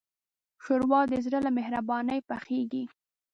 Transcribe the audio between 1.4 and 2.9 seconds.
له مهربانۍ پخیږي.